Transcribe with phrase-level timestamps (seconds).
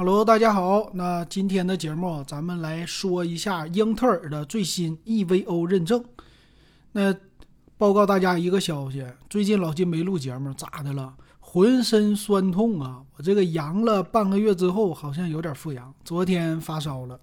[0.00, 0.88] Hello，大家好。
[0.94, 6.02] 那今天的节目，咱们来说一下英特尔的最新 EVO 认证。
[6.92, 7.14] 那
[7.76, 11.12] 报告大家一个消息：最近老金没录节目，咋的了？
[11.38, 13.02] 浑身酸痛啊！
[13.18, 15.92] 我这个阳了半个月之后，好像有点复阳。
[16.02, 17.20] 昨天发烧了，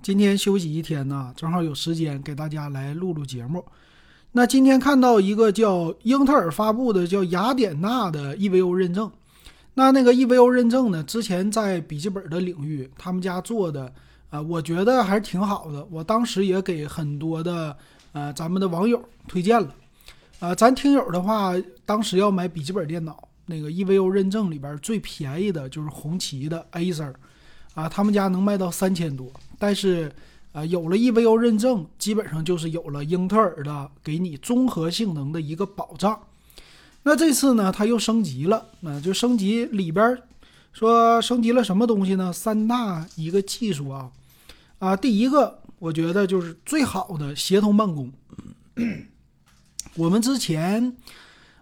[0.00, 3.64] 今天休息一天呢，正好有时间给大家来录录节目。
[4.30, 9.10] 那今天看到一个叫英特尔发布的叫雅典娜的 EVO 认证。
[9.78, 11.02] 那那个 EVO 认证呢？
[11.04, 13.92] 之前在笔记本的领域，他们家做的，
[14.30, 15.86] 呃，我觉得还是挺好的。
[15.90, 17.76] 我当时也给很多的，
[18.12, 18.98] 呃，咱们的网友
[19.28, 19.74] 推荐了。
[20.40, 21.52] 呃，咱听友的话，
[21.84, 27.12] 当时要买笔记本电脑，那个 EVO 认证里边最便宜的就是红旗的 Acer，
[27.74, 29.30] 啊，他们家能卖到三千多。
[29.58, 30.10] 但是，
[30.52, 36.18] 呃，有了 EVO 认证，基本上就是有了英特尔的给你综合性能的一个保障。
[37.08, 40.18] 那这次呢，它又升级了，那就升级里边
[40.72, 42.32] 说升级了什么东西呢？
[42.32, 44.10] 三大一个技术啊，
[44.80, 48.12] 啊，第一个我觉得就是最好的协同办公。
[49.94, 50.96] 我们之前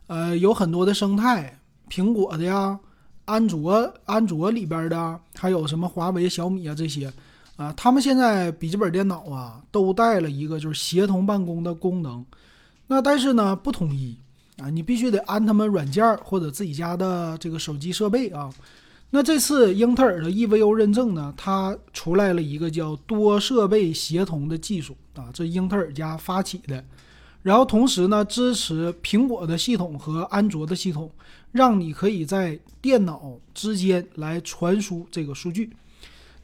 [0.06, 2.81] 呃有很多的生态，苹果的呀，
[3.27, 7.12] 安卓安卓里边的，还有什么华为、小米啊这些
[7.56, 12.25] 啊，他们现在笔记本电脑啊都带了一个就是协同办公的功能，
[12.86, 14.17] 那但是呢不统一。
[14.58, 18.52] 啊，你必须得安他们软件或者自己家的这个手机设备啊。
[19.11, 26.84] 那这次英特尔的 EVO 认证呢，它出来了一个叫多设备协同的技术啊，这英特尔家发起的。
[27.42, 31.11] 然后同时呢，支持苹果的系统和安卓的系统，
[31.52, 35.70] 让你可以在电脑之间来传输这个数据。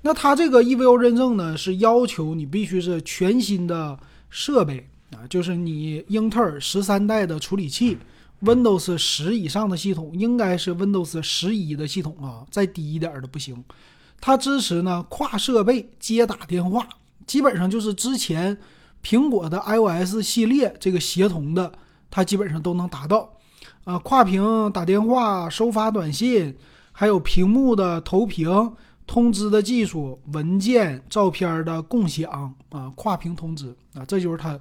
[0.03, 4.89] 那它这个 EVO 认证呢，是要求你必须是全新的设备。
[5.13, 7.99] 啊，就是你英特尔十三代的处理器
[8.43, 13.65] ，Windows 十以上的系统应该是 Windows 十一的系统啊，再低一点的不行。
[14.21, 16.87] 它支持呢跨设备接打电话，
[17.27, 18.57] 基本上就是之前
[19.03, 21.73] 苹果的 iOS 系列这个协同的，
[22.09, 23.33] 它基本上都能达到。
[23.83, 26.55] 啊，跨屏打电话、收发短信，
[26.93, 28.73] 还有屏幕的投屏、
[29.09, 34.57] 通知的技术、文件、照片的共享啊，跨屏通知啊，这就是它。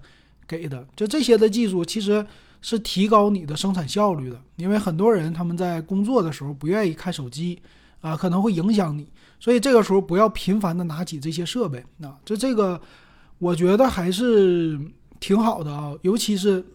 [0.50, 2.26] 给的就这些的技术，其实
[2.60, 4.42] 是提高你的生产效率的。
[4.56, 7.62] 因为很多人他们在工作的时候不愿意看手机
[8.02, 9.08] 啊，可能会影响你，
[9.40, 12.18] 所以这个时候不要频繁的拿起这些设备啊。
[12.26, 12.82] 这这个
[13.38, 14.80] 我觉得还是
[15.20, 16.66] 挺好的啊，尤其是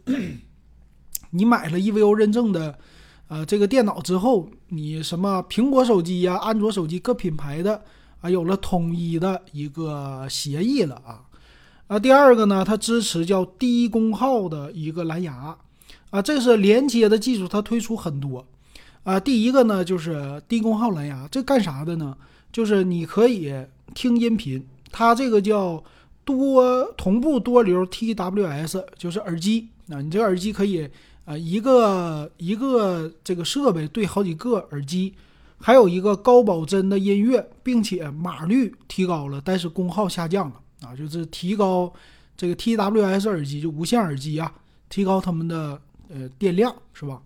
[1.31, 2.79] 你买了 EVO 认证的
[3.27, 7.83] 呃这个电脑之后，你什么苹果手机呀、安卓手机各品牌的
[8.21, 11.25] 啊，有了统一的一个协议了啊。
[11.87, 15.55] 啊，第二个呢，它支持叫低功耗的一个蓝牙，
[16.09, 18.47] 啊，这是连接的技术，它推出很多，
[19.03, 22.17] 啊，第一个呢就是低功耗蓝牙，这干啥的呢？
[22.51, 23.53] 就是你可以
[23.95, 25.85] 听音频，它这个叫
[26.25, 30.89] 多同步多流 TWS，就是耳机，啊，你这个耳机可以
[31.27, 35.13] 啊一个一个这个设备对好几个耳机，
[35.59, 40.61] 还有一个高保真的音乐，并且码率提高了，但是功耗下降了。
[40.85, 41.93] 啊，就是提高
[42.37, 44.53] 这个 TWS 耳机，就无线耳机啊，
[44.89, 47.21] 提高他们的呃电量，是吧？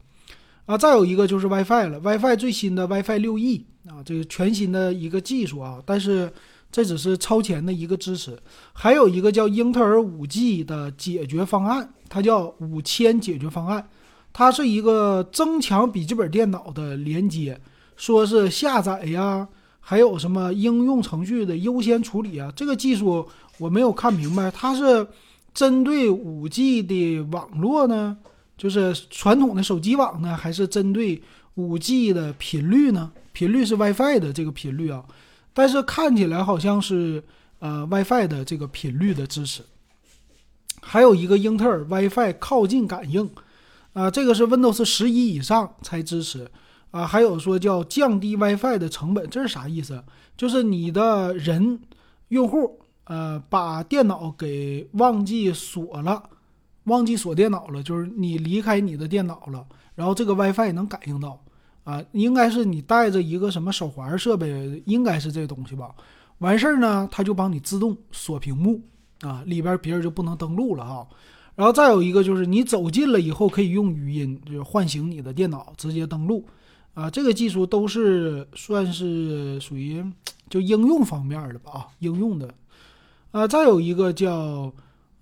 [0.67, 6.31] 啊，再有一个就是 WiFi 了，WiFi 最新的 WiFi 六 E 啊，这个全新的一个技术啊，但是
[6.71, 8.39] 这只是超前的一个支持，
[8.75, 13.89] 还有一个叫英特尔五 G 的解决方案，它叫五千解决方案，
[14.35, 17.59] 它是一个增强笔记本电脑的连接，
[17.97, 19.49] 说是下载呀。
[19.91, 22.53] 还有什么应用程序的优先处理啊？
[22.55, 23.27] 这个技术
[23.57, 25.07] 我没有看明白，它是
[25.55, 28.19] 针对五 G 的网络呢，
[28.59, 31.23] 就是传统的手机网呢，还是针对
[31.55, 33.11] 五 G 的频率呢？
[33.33, 35.03] 频率是 WiFi 的这个频率啊，
[35.55, 37.25] 但是看起来好像是
[37.59, 39.63] 呃 WiFi 的这个频率的支持。
[40.83, 43.27] 还有一个英特尔 WiFi 靠近感应，
[43.95, 46.47] 啊，这个是 Windows 十一以上才支持。
[46.91, 50.03] 啊，还有说叫降低 WiFi 的成本，这是啥意思？
[50.37, 51.79] 就是你的人
[52.29, 56.23] 用户，呃，把电脑给忘记锁了，
[56.85, 61.39] 忘记锁电脑了，就是你离开你的电脑了，然后这个 WiFi 能感应到，
[61.85, 65.95] 啊，应该是你带着一个什么手环设备，应该是这东西吧？
[66.39, 68.81] 完事儿呢，它就帮你自动锁屏幕，
[69.23, 71.07] 啊，里边别人就不能登录了啊。
[71.57, 76.47] 然后再有一个就是你走近了以后可以用语音，就是唤醒你的电脑，直接登录。
[76.99, 80.05] 啊，这个技术都是算是属于
[80.51, 81.71] 就应用方面的吧？
[81.71, 82.53] 啊，应用的。
[83.31, 84.73] 啊，再有一个叫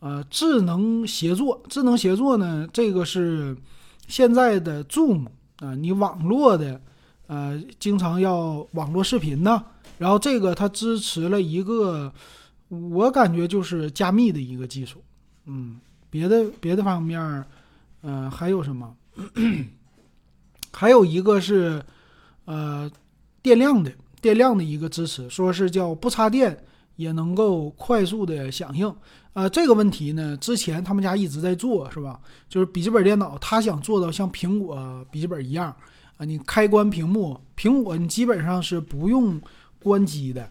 [0.00, 3.55] 呃智能协作，智能协作呢，这个是
[4.08, 5.26] 现在的 Zoom
[5.58, 6.81] 啊，你网络的
[7.26, 9.62] 呃经常要网络视频呢，
[9.99, 12.11] 然后这个它支持了一个，
[12.69, 15.02] 我感觉就是加密的一个技术。
[15.44, 17.44] 嗯，别的别的方面，
[18.00, 18.96] 嗯，还有什么？
[20.78, 21.82] 还有一个是，
[22.44, 22.90] 呃，
[23.40, 23.90] 电量的
[24.20, 26.55] 电量的一个支持，说是叫不插电
[26.96, 28.94] 也能够快速的响应。
[29.32, 32.20] 呃，这个问题呢，之前他们家一直在做，是吧？
[32.46, 35.75] 就是笔记本电脑，他想做到像苹果笔记本一样
[36.19, 39.40] 啊，你开关屏幕，苹果你基本上是不用
[39.82, 40.46] 关机的，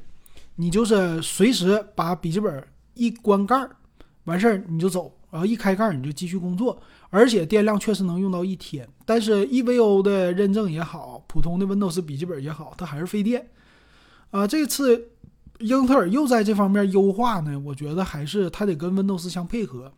[0.56, 3.76] 你就是随时把笔记本一关盖儿，
[4.24, 6.82] 完事儿你就走，然后一开盖你就继续工作。
[7.10, 13.50] 而且电量确实能用到一天，但是 EVO 的认证也好，普通的 Windows 笔记本也好，它还是费电。
[14.32, 15.12] 啊，这次
[15.60, 19.92] 英特尔又在这方面优化呢，我觉得还是它得跟 Windows 相配合。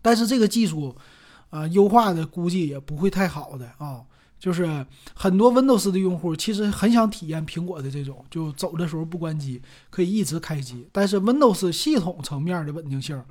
[0.00, 0.96] 但是这个技术，
[1.50, 4.02] 啊，优化的估计也不会太好的啊。
[4.38, 4.84] 就是
[5.14, 10.88] 很多 Windows 的用户其实很想体验苹果的这种，就走的时候不关机，可以一直开机。
[10.90, 13.22] 但是 Windows 系统层面的稳定性，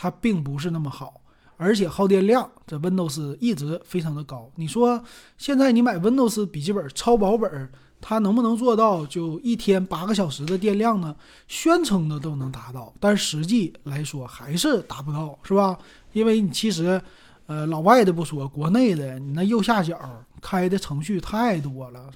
[0.00, 1.20] 它并不是那么好。
[1.56, 4.48] 而且耗电量，这 Windows 一直非常的高。
[4.54, 5.02] 你说
[5.36, 7.68] 现在你买 Windows 笔记本超薄本，
[8.00, 11.16] 它能不能做到就一天八个小时的电量呢？
[11.48, 15.76] 宣称的都能达到，但实际来说还是达不到，是吧？
[16.12, 17.02] 因为你其实，
[17.46, 19.98] 呃，老外的不说，国内的你那右下角
[20.40, 22.08] 开的程序太多了，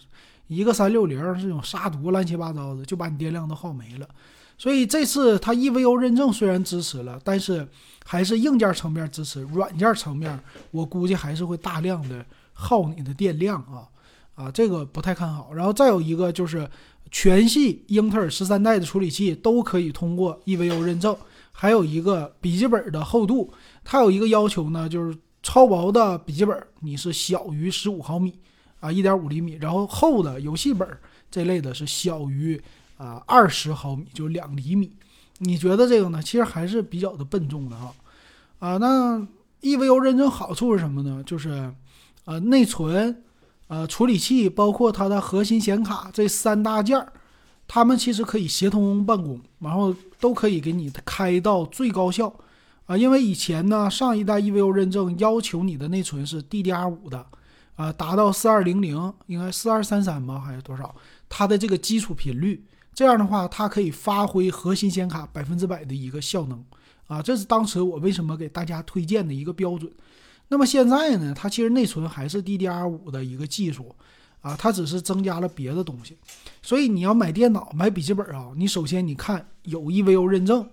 [0.47, 4.09] 一个三六零这种杀毒乱七八糟的，就把你电量都耗没了。
[4.63, 7.67] 所以这次它 EVO 认证虽然支持了，但是
[8.05, 10.39] 还是硬件层面支持，软件层面
[10.71, 13.89] 我估计还是会大量的耗你的电量啊
[14.37, 15.53] 啊，这个不太看好。
[15.53, 16.71] 然后再有一个就是
[17.11, 21.17] 全系英特尔十三代的处理器都可以通过 EVO 认证，
[21.51, 28.39] 还有一个笔记本的厚度，它有一个要求呢，就是超薄的笔记本你是小于十五毫米
[28.79, 30.89] 啊，一点五厘米，然后厚的游戏本
[31.33, 32.63] 这类的是小于。
[32.97, 34.93] 啊，二十毫米就两厘米，
[35.39, 36.23] 你觉得这个呢？
[36.23, 37.93] 其实还是比较的笨重的哈。
[38.61, 39.27] 啊，那
[39.61, 41.23] EVO 认证好处是什么呢？
[41.25, 41.73] 就是，
[42.27, 43.25] 呃，内存、
[43.67, 47.13] 呃，处理器，包括它的核心显卡这三大件儿，
[47.67, 52.33] 它们其实可以协同办公，然后都可以给你开到最高效。
[52.87, 57.27] 啊，因为以前呢，上一代 EVO 认证要求你的内存是 DDR5 的，
[57.75, 60.95] 啊，达到四二零零，应该四二三三吧，还是多少？
[61.29, 62.65] 它的这个基础频率。
[62.95, 66.63] 这样的话，它可以发挥核心显卡百分之百的一个效能
[67.07, 67.23] 啊！
[67.23, 69.91] 这是当时我为什么给大家推荐的一个标准。
[70.49, 73.95] 那么现在呢，它其实内存还是 DDR5 的一个技术
[74.43, 76.17] 啊，它只是增加了别的东西。
[76.61, 80.69] 所以你要买电脑、买笔记本啊，你首先你看有 EVO 认证，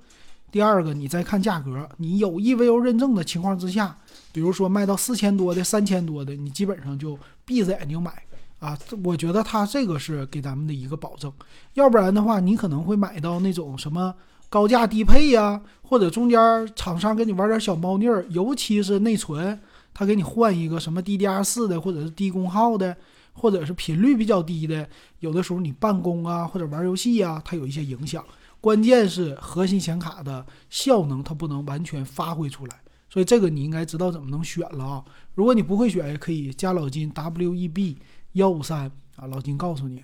[0.52, 1.88] 第二个你再看价格。
[1.96, 3.98] 你有 EVO 认证的情况之下，
[4.34, 8.12] 比如说卖到四千多的、三千多的，你基本上就闭着眼睛买。
[8.60, 11.32] 啊，我觉得它这个是给咱们的一个保证，
[11.76, 14.14] 要不然的话，你可能会买到那种什么
[14.50, 16.40] 高价低配呀，或者中间
[16.76, 19.60] 厂商给你玩点小猫腻儿，尤其是内存，
[19.94, 22.98] 他给你换一个什么 DDR 四的，或者是低功耗的，
[23.32, 24.90] 或者是频率比较低的，
[25.20, 28.24] 有的时候你办公啊或者玩游戏啊，它有一些影响。
[28.60, 35.06] 关键是核心显卡的效能它不能完全发挥出来，所以这个你应该知道怎么能选了啊。
[35.34, 37.96] 如果你不会选，也可以加老金 WEB。
[38.34, 40.04] 幺五三啊，老金告诉你。